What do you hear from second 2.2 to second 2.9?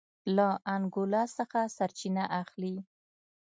اخلي.